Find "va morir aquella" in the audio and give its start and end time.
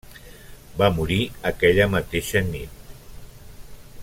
0.79-1.87